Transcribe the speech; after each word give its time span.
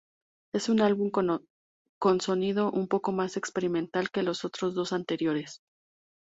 Es 0.51 0.67
un 0.67 0.81
álbum 0.81 1.11
con 1.11 2.21
sonido 2.21 2.71
un 2.71 2.87
poco 2.87 3.11
más 3.11 3.37
experimental 3.37 4.09
que 4.09 4.23
los 4.23 4.43
otros 4.45 4.73
dos 4.73 4.93
anteriores. 4.93 5.61